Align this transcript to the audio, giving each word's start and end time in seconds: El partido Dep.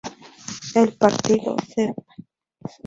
El 0.73 0.93
partido 0.93 1.55
Dep. 1.75 1.95